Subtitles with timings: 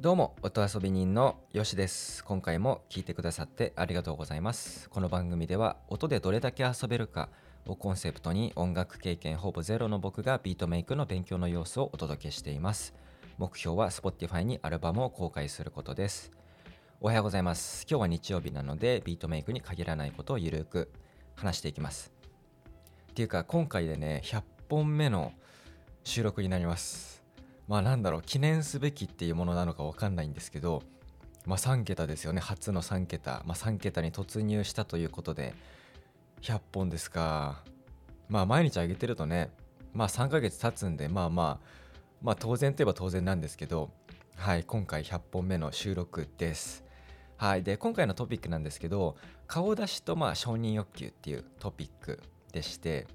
[0.00, 2.24] どうも音遊び人のよしです。
[2.24, 4.88] 今回も聞いてくださってありがとうございます。
[4.88, 7.28] この番組では音でどれだけ遊べるか
[7.66, 12.94] をコンセプトに音楽経験ほぼゼロの僕がビートメイクの勉強の様子をお届けしています。
[13.36, 16.32] 目標は Spotify にアルバムを公開することです。
[17.02, 17.86] おはようございます。
[17.86, 20.90] 今日は日曜日なのでビートメイクに限らないことをゆるく
[21.36, 22.10] 話していきます。
[23.10, 25.34] っていうか今回でね100本目の
[26.04, 27.19] 収録になります。
[27.70, 30.82] まあなんだろう記念すべきっていうものなのか分かんないんですけど
[31.46, 32.40] まあ3桁ですよね。
[32.40, 33.44] 初の3桁。
[33.46, 35.54] まあ3桁に突入したということで
[36.42, 37.62] 100本ですか。
[38.28, 39.50] まあ毎日上げてるとね
[39.94, 41.66] まあ3ヶ月経つんでまあまあ
[42.20, 43.90] まあ当然といえば当然なんですけど
[44.34, 46.82] はい今回100本目の収録です。
[47.36, 53.06] はいで今回のトピックなんですけど顔出しとまあ承認欲求っていうトピックでして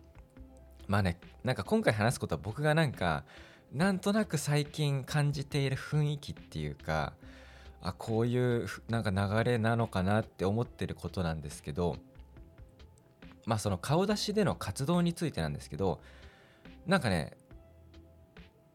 [0.87, 3.25] まあねなんか今回話すことは僕がなんか
[3.71, 7.13] なんとなく最近感じている雰囲気っていうか
[7.81, 11.97] あこういうなんか流れなのかなって思ってることなんですけど
[13.45, 15.99] まあその顔出しでの活動についてなんですけど
[16.87, 17.37] なんかね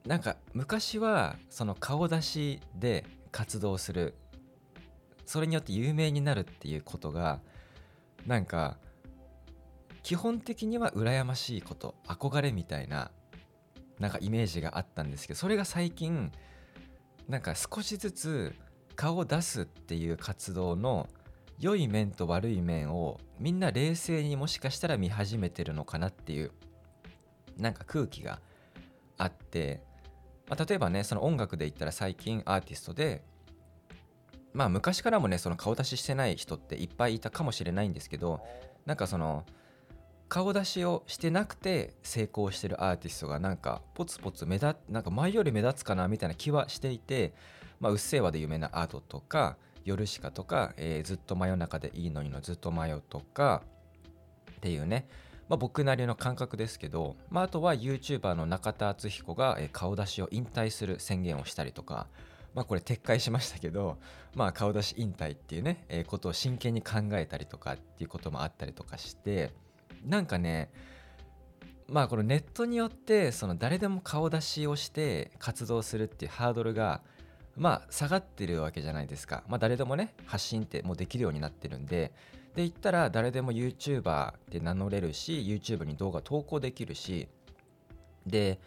[0.06, 4.14] なんか昔はその顔出しで活動する
[5.27, 7.41] それによって有名になるっていうことが
[8.27, 8.78] なんか
[10.02, 13.10] 基本的には羨ましいこと憧れみたいな
[14.01, 16.33] なんかイメージがあったんですけどそれが最近
[17.29, 18.55] なんか少しずつ
[18.97, 21.09] 顔を出すっていう活動の
[21.61, 26.51] 良い面と悪い面をみんな冷静にもしかしたら見始めてるのかなっていう
[27.59, 28.41] なんか空気が
[29.19, 29.83] あって、
[30.48, 33.23] まあ、例えばねその音楽で言ったら最近アーティストで
[34.55, 38.41] まあ昔からもねその顔出ししてない人っていっぱいいたかもしれないんですけど
[38.87, 39.45] なんかその
[40.31, 47.34] 顔出しをしてなくて成功してるアーティストがなんかポツポツ目立なんか前より目立つかなみたいな気はしていて、
[47.81, 53.62] まあ、うっせぇわで有名なアートとかヨルシカとか、えー、ずっと真夜中でいいのにのずっと迷うとか
[54.53, 55.09] っていうね、
[55.49, 62.06] まあ、僕なりの感覚ですけど、まあ、あとは YouTuber の中田敦彦が、えー、顔出しを引退する宣言をしたりとか、
[62.54, 63.99] まあ、これ撤回しましたけど、
[64.37, 69.50] まあ、顔出し引退っていうね、えー、ことを真剣に考えたりとかっていうこともあったりとかして
[70.05, 70.71] なんかね
[71.88, 77.03] まあこのネットによってその誰でも顔出しをして活動するっていうハードルが
[77.56, 79.43] まあ下がってるわけじゃないですか。
[79.49, 82.12] まあ誰でもね発信ってもうできるようになってるんで
[82.55, 87.28] で言ったら誰でも YouTuber って名乗れるし YouTube に動画投稿できるし
[88.27, 88.60] で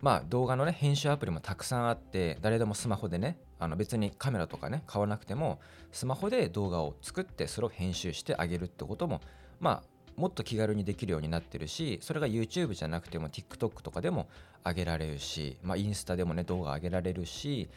[0.00, 5.60] まあ動画のね編集アプリもたくさんあって誰でもスマホでねあの別にカメラとかね買わなくても
[5.92, 9.20] スマホで動画を作ってそれを編集してあげるってことも
[9.60, 9.89] まあ
[10.20, 14.28] もっと気軽にできるようになってるしそれが YouTube じゃなくても TikTok とかでも
[14.64, 17.70] 上げられるし、まあ、インスタでもね動画上げられるし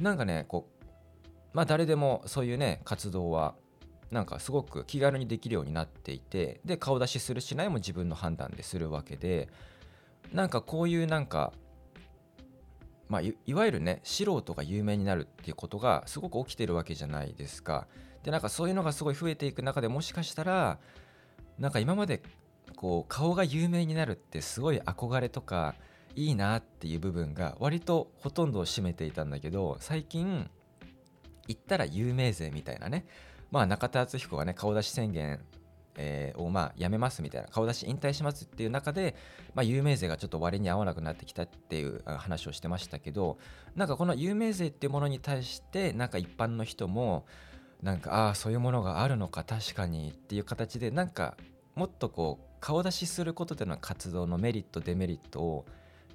[0.00, 0.86] なんかねこう
[1.52, 3.54] まあ誰でもそういうね活動は
[4.10, 9.48] なんかすごく気軽にできるようになっていてで顔出しするしないも自分の判断でするわけで
[10.32, 11.52] なんかこういうなんか
[13.08, 17.86] まあいわゆるね素人が有名になるっていうことがすごく起きてるわけじゃないですか。
[18.24, 20.78] でなんかそういうのがすごい増えていく中でもしかしたら
[21.58, 22.22] なんか今まで
[22.76, 25.74] こう顔が有名になるってすごい憧れとか
[26.16, 30.48] いいなっていう部分が割とほとんどを占めていたんだけど最近
[31.46, 33.06] 言ったら有名税みたいなね。
[33.50, 35.40] まあ中田敦彦がね顔出し宣言、
[35.96, 39.14] えー、をまあやめますみたいな顔出し引退しますっていう中で、
[39.54, 43.38] まあ、有名税がちょっと割に合わなくなってきたっていう話をしてましたけど
[43.76, 47.26] なんかこの有名税っていうものに対してなんか一般の人も
[47.82, 51.36] なんかああそういうものがあるのか確かにっていう形でなんか
[51.74, 55.66] もっとこう顔出しすることでの活動のメリットデメリットを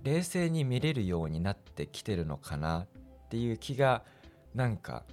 [0.04, 2.88] 冷静に見れるようになってきてるのかなっ
[3.30, 4.04] ていう気が
[4.56, 5.04] なんか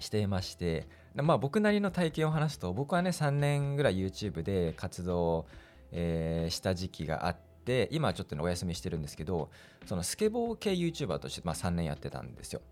[0.00, 5.46] していましてまあ僕なりの体験を話すと僕はね3年ぐらい YouTube で活動を、
[5.92, 7.49] え、した時期があって
[7.90, 9.50] 今ちょっと、ね、お休みしてるんですけど
[9.86, 12.62] そのスケボー系 YouTuber として、まあ、3年やってたんですよ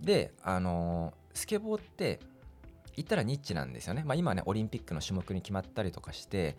[0.00, 2.20] であのー、スケボーって
[2.96, 4.02] 言ったらニッチなんですよね。
[4.04, 6.56] まあ、今ね、オリンピックの種目に決まったりとかして、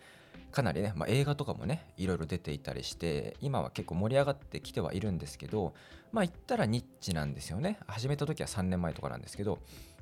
[0.50, 5.74] かなりね、まあ、映画とかもね、いろいろ出ていたりして、今は結構盛り上がってきてはいるんですけど、
[6.12, 7.78] まあ言ったらニッチなんですよね。
[7.86, 9.58] 始めた時は3年前とかなんですけど、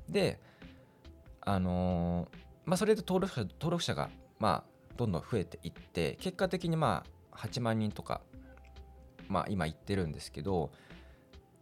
[0.09, 0.39] で、
[1.41, 4.09] あのー、まあそれで登録者登録者が、
[4.39, 8.21] まあ、どんどん増えていって、結果的にまあ8万人とか、
[9.27, 10.71] まあ今言ってるんですけど、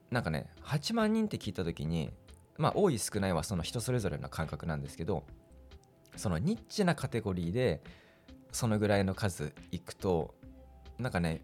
[0.09, 2.11] なんかね、8万人って聞いた時に、
[2.57, 5.23] まあ多い少ないはその人それぞれの感覚なんですけど
[6.15, 7.81] そのニッチなカテゴリーで
[8.51, 10.35] そのぐらいの数いくと
[10.99, 11.41] なんかね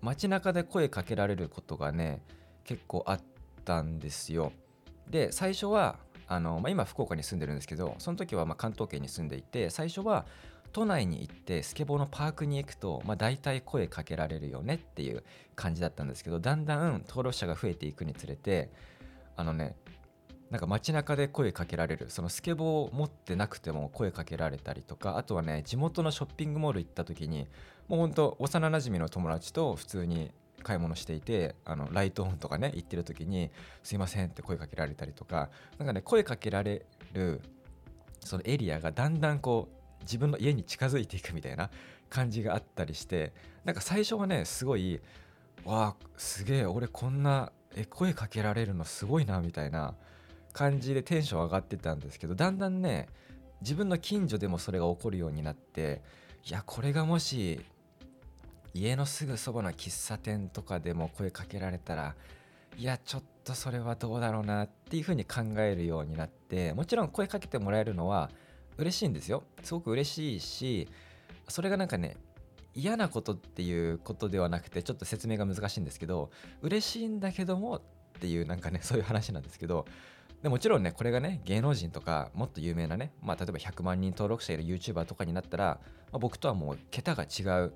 [0.00, 2.22] 街中で声かけられることがね
[2.64, 3.20] 結構あっ
[3.64, 4.52] たんですよ。
[5.08, 5.98] で最初は
[6.28, 10.26] あの、まあ、今福岡に住んでるんですけどその時はま関東圏に住んでいて最初は
[10.72, 15.22] 都内に行ってスケボーのパークに行くと、まあ、大体声かけられるよねっていう
[15.54, 18.70] 感じだったんですけどだんだん登録者が増えていくにつれて
[19.36, 19.76] あのね
[20.50, 22.10] なんか街中で声かけられる。
[22.10, 27.48] そのスケボーを持ってなくても声かけられたりとかあとはね地元のショッピングモール行った時に
[27.88, 30.30] もうほんと幼なじみの友達と普通に
[30.62, 33.50] 買い物していてあのライトオンとかね行ってる時に
[33.82, 35.48] 「すいません」って声かけられたりとか
[35.78, 36.84] なんかね声かけられ
[37.14, 37.40] る
[38.20, 41.70] そのエリアがだんだんこう自分の家に近づいていくみたいな
[42.08, 43.32] 感じがあったりして
[43.64, 45.00] なんか最初はねすごい
[45.64, 49.94] わあすげえ俺こんなえ声かけられるのすごいなみたいな
[50.52, 53.08] 感じでテンション上がってたんですけどだんだんね
[53.62, 56.02] 自分の近所でもそれが起こるようになって
[56.44, 57.60] いやこれがもし
[58.74, 62.14] 家のすぐそばの喫茶店とかでも声かけられたら
[62.76, 68.30] いやちょっとそれはどうだろうなっていうふうに考えるようになってもちろん声かけてもらえるのは
[68.78, 69.44] 嬉しいんですよ。
[69.62, 70.88] すごく嬉しいし
[71.48, 72.16] それがなんかね
[72.74, 76.30] 嫌なことっていうことではなくてちょっと説明が難しいんですけど
[76.62, 77.80] 嬉しいんだけどもっ
[78.20, 79.84] ていうなんかね そういう話なんですけど
[80.42, 85.80] でもちろんねこれがね芸能人とかもっと有名なねまあ例えば100万人登録者いる YouTuber とかになったら、
[86.10, 87.74] まあ、僕とはもう桁が違う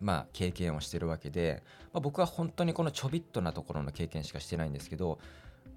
[0.00, 1.62] まあ経験をしてるわけで、
[1.92, 5.18] まあ、僕は本当にこのちょびっとなところの経験しかしてないんですけど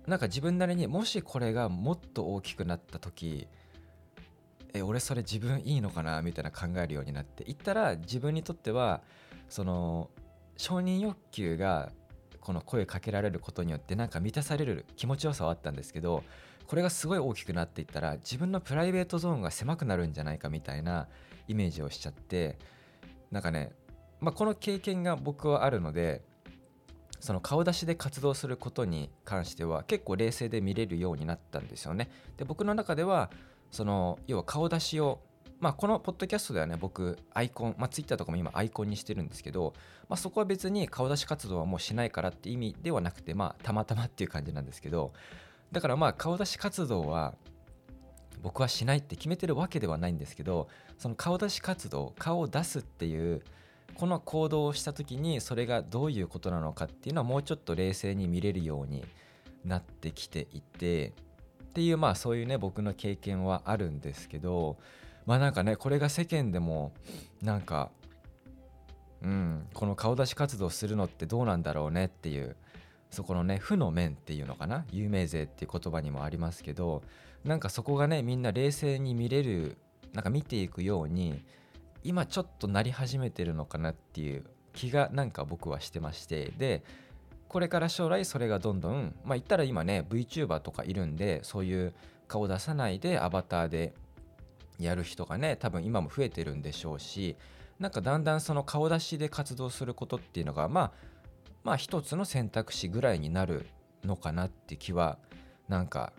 [0.07, 3.47] なんか自分なりにもしこれがもっと大きくなった時
[4.77, 9.01] え俺それ自分いいのかなみたいな考えるようになっていったら自分にとっては
[9.49, 10.09] その
[10.55, 11.91] 承認欲求が
[12.41, 16.23] この声かけられることによってなんか満たされる気持ちよさはあったんですけど
[16.65, 21.07] これがすごい大きくなっていったら自分のプライベートゾーンが狭くなるんじゃないかみたいな
[21.47, 22.57] イメージをしちゃって
[23.31, 23.71] なんかね、
[24.19, 26.21] まあ、この経験が僕はあるので
[27.19, 32.09] その顔出しで活動することに関しては結構冷静で見れるようになったんですよね。
[32.37, 33.31] で僕の中では
[33.71, 35.19] その要は顔出しを
[35.59, 39.73] まあこのポッドキャストではね僕アイコンまあツイッターとかも今アイコンにしてるんですけど、
[40.07, 45.13] まあ、そこは別に顔出し活動はもうしないからって意味ではなくてまあたまたまっていう感じなんですけど
[45.71, 47.35] だからまあ顔出し活動は
[48.43, 50.67] 僕はしないって決めてるわけではないんですけど
[50.97, 53.41] その顔出し活動顔を出すっていう
[53.95, 59.03] この行動をした時にそれがどういうことなのかっていうのはもうちょっと冷静に見れるように
[59.65, 61.13] なってきていて
[61.77, 64.77] っていうまあそういうね僕の経験はあるんですけど
[65.27, 66.91] まあなんかねこれが世間でも
[67.43, 67.91] なんか
[69.21, 72.55] うんこの顔出し活動するのってどうなんだろうねっていう
[73.11, 77.03] そこのね負の面っていうのかな有名税っていう言葉にもありますけど
[77.45, 79.77] なんかそこがねみんな冷静に見れる
[80.13, 81.43] なんか見ていくように
[82.03, 86.81] 今ちょっとなり始めてるのかなっていう気がなんか僕はしてましてで
[87.47, 91.93] これから将来それがどんどんまあ言ったら今ね VTuber とかいるんでそういう
[92.27, 93.93] 顔出さないでアバターで
[94.79, 97.35] やる人がね多分今も増えてるんでしょうし
[97.79, 100.91] なんかだんだんその顔出しで活動することっていうのがまあ
[101.63, 103.65] まあ一つの選択肢ぐらいになる
[104.03, 105.17] のかなって気は
[105.67, 106.13] なんか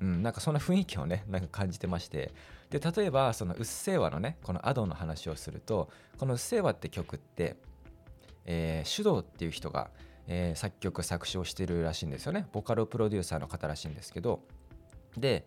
[0.00, 2.32] うんなんかそんな雰囲気をねなんか感じてまして。
[2.70, 5.88] で例えばその「うっせぇわ」のねこの Ado の話をすると
[6.18, 7.56] この「うっせぇわ」って曲って、
[8.44, 9.90] えー、手動っていう人が
[10.28, 12.46] えー、作曲作詞をしてるらしいんですよね。
[12.52, 14.40] ボカロプロデューサーの方らしいんですけど。
[15.16, 15.46] で、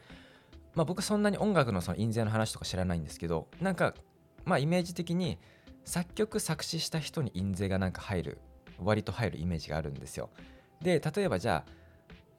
[0.75, 3.93] まあ、僕そんなに音楽のその印税の話とか知らないんですけどなんか
[4.45, 5.37] まあイメージ的に
[5.85, 8.37] 作曲作詞した人に印税がなんか入る
[8.79, 10.29] 割と入るイメージがあるんですよ。
[10.81, 11.71] で例えばじゃあ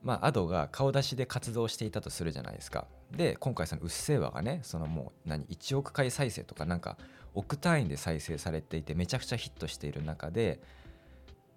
[0.02, 2.86] まあ、アドが顔出しで活動していたとするじゃないですか。
[3.12, 6.98] で、今回そのうっせぇわがね、そのもう何、1億回再生とかなんか
[7.34, 10.60] 億単位で再生されていてめちゃくちゃヒットしている中で、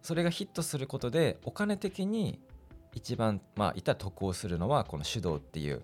[0.06, 2.40] それがヒットすることでお金的に
[2.94, 5.82] 一番まあいた得をするのはこの手動っていう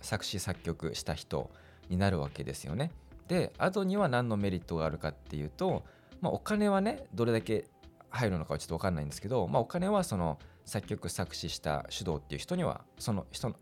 [0.00, 1.50] 作詞作曲した人
[1.90, 2.90] になるわけですよね。
[3.28, 5.84] でアドには何のメリットがあるかっていうと、
[6.22, 7.66] まあ、お金はねどれだけ
[8.08, 13.56] 入るのかはちょっと分かんないんですけど、まあ、お金はその作曲作詞した手動っていう人にはその人の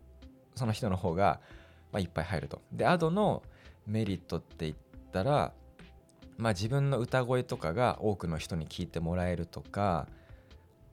[0.55, 1.41] その人の方が
[1.91, 2.61] まいっぱい入ると。
[2.71, 3.43] でアドの
[3.85, 4.75] メリットって言っ
[5.11, 5.51] たら
[6.39, 10.07] まあ、自分の歌声とかが多くの人に聞いてもらえるとか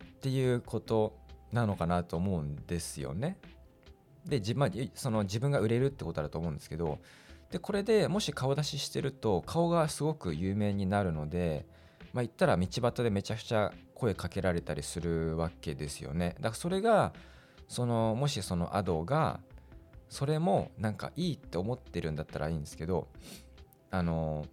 [0.04, 1.16] っていうこと
[1.52, 3.38] なのかなと思うんですよね。
[4.26, 6.98] で自,、まあ、その自分が売れるってことだと思うんですけど
[7.52, 11.64] でこれでもし顔出ししてると顔がすごく有名になるので、
[12.12, 16.34] まあ、言ったら道端でめちゃくちゃ声かけられたりするわけですよね。
[16.40, 17.12] だからそれが
[17.68, 19.38] そのもしそのアドが
[20.08, 23.06] それもなんかいいって思ってるんだったらいいんですけど
[23.92, 24.44] あの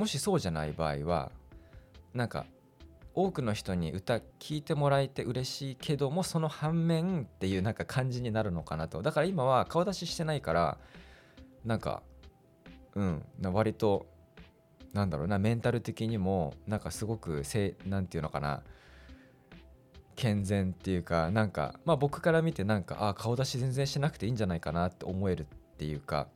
[0.00, 1.30] もしそうじゃない場合は
[2.14, 2.46] なんか
[3.14, 9.02] 多くの人に歌聴いてもらえて嬉しいけどもその反面っていうなんか感じになるのかなと。
[9.02, 10.78] だから今は顔出ししてないから
[11.66, 12.02] なんか
[12.94, 14.06] うん割と
[14.94, 18.62] なんだろうなメンタル的にもなんかすごくせなんていうのかな
[20.16, 26.28] 健全っていうかなんかまあ僕から見てなんかあ顔出し全然しなくていいんじゃないかなって思えるっていうか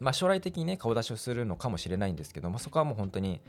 [0.00, 3.40] まあ将来的にね顔出しをするのかもしれないんですけど、まあ、そこはもう本当に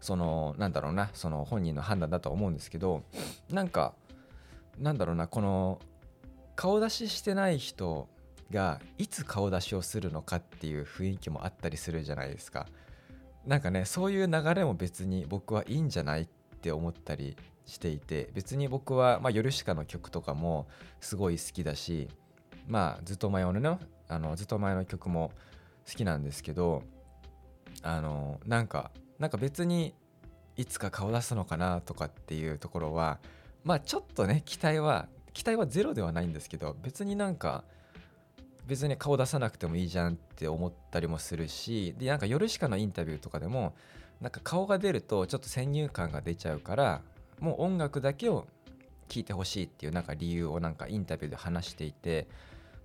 [0.00, 3.04] そのなんだろうなその本人の判断だと思うんですけど
[3.50, 3.94] なんか
[4.78, 5.78] なんだろうなこの
[6.56, 8.08] 顔出ししてない人
[8.50, 12.66] がいつ顔出しをするのかっていう雰囲気もあったりするじゃないですか。
[13.46, 16.26] なんかねそういう流れも別に僕はいいんじゃないっ
[16.60, 20.68] て思ったりしていて別に僕は、まあ、ヨルシカの曲とかも
[21.00, 22.08] すごい好きだし
[22.68, 25.32] まあずっと前のねあのずっと前の曲も
[25.88, 26.82] 好きなんですけど
[27.82, 29.94] あのなんかなんか別に
[30.56, 33.18] いつか顔出すのかなとかっていうところは
[33.64, 37.64] まあちょっとね期待は期待はゼロではないんですけど別になんか
[38.66, 43.74] 別に顔出さなくてもいいじゃんって思ったりもするしでなんか夜しかのインタビューとかでも
[44.20, 47.02] なんか顔が出るとちょっと先入観が出ちゃうから
[47.40, 48.46] もう音楽だけを
[49.08, 52.28] 聴いてほしいっていうなんか理由をなんかインタビューで話していて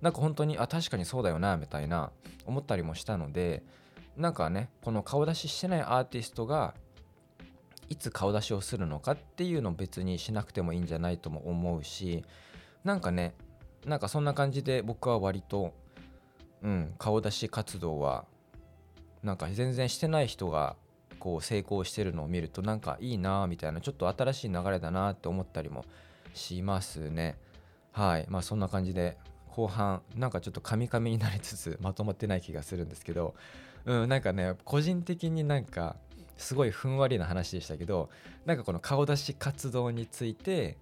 [0.00, 2.10] なんか本当にあ確かにそうだよなみたいな
[2.46, 3.62] 思ったりもしたので
[4.16, 6.74] なんかねこの顔出ししてないアーティストが
[7.88, 12.24] いつ顔出しをするのかっていうのを別にしなくてもいいんじゃないとも思うし
[12.84, 13.34] なんかね
[13.86, 15.72] なんかそんな感じで僕は割と
[16.62, 18.24] うん顔出し活動は
[19.22, 20.76] なんか全然してない人が
[21.18, 25.84] こう成功してるのを見るとなんかいいなみたいなちょっと新しい流れだなって思ったりも
[26.34, 27.36] しますね。
[27.92, 28.26] はい。
[28.28, 29.16] まあそんな感じで
[29.48, 33.34] 後半なんかちょっとカミカミになりつつまとまってない気がするんですけど
[33.84, 35.96] うんなんかね個人的になんか
[36.36, 38.10] すごいふんわりな話でしたけど
[38.46, 40.78] なんかこの顔出し活動について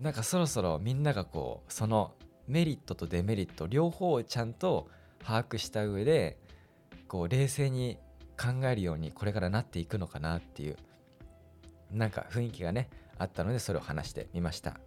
[0.00, 2.12] なんかそろそろみんながこうその
[2.46, 4.88] メリットとデメリット両方をちゃんと
[5.24, 6.38] 把握した上で
[7.08, 7.98] こう冷静に
[8.38, 10.76] 考えるようにこれからなっていくのかなっていう
[11.90, 14.78] なんか雰囲気がねあったのでそれを話してみました。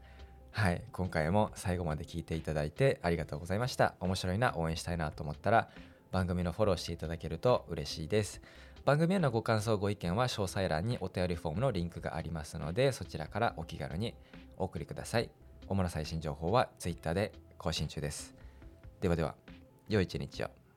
[0.51, 3.96] はい今回も最後まで聞いていただいてありがとうございました。
[4.00, 5.70] 面白いな応援したいなと思ったら
[6.12, 8.41] 番組のフォローしていただけると嬉しいです。
[8.84, 12.58] 番組へのご感想ご意見は詳細欄にお便りフォームのリンクがあります。
[12.58, 14.15] のでそちらからお気軽に
[14.58, 15.29] お送りください。
[15.68, 18.36] 主な最新情報は Twitter で更新中です。
[19.00, 19.36] ではでは
[19.88, 20.68] 良い一日を。